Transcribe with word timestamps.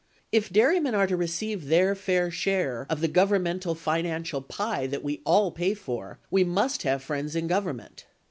If 0.31 0.49
dairymen 0.49 0.95
are 0.95 1.05
to 1.05 1.15
receive 1.15 1.67
their 1.67 1.93
fair 1.93 2.31
share 2.31 2.87
of 2.89 3.01
the 3.01 3.07
governmental 3.07 3.75
financial 3.75 4.41
pie 4.41 4.87
that 4.87 5.03
we 5.03 5.21
all 5.25 5.51
pay 5.51 5.75
for, 5.75 6.17
we 6.31 6.43
must 6.43 6.81
have 6.81 7.03
friends 7.03 7.35
in 7.35 7.45
Government. 7.45 8.05